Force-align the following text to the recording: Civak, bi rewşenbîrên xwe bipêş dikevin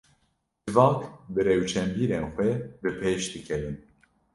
Civak, 0.63 1.01
bi 1.33 1.41
rewşenbîrên 1.47 2.25
xwe 2.33 2.49
bipêş 2.81 3.23
dikevin 3.33 3.77